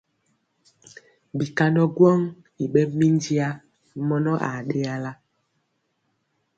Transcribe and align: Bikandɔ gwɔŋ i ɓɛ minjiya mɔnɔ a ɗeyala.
Bikandɔ 1.37 1.83
gwɔŋ 1.95 2.19
i 2.63 2.65
ɓɛ 2.73 2.81
minjiya 2.97 3.49
mɔnɔ 4.07 4.31
a 4.47 4.49
ɗeyala. 4.69 5.11